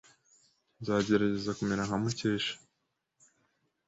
[0.79, 2.53] Nzagerageza kumera nka Mukesha.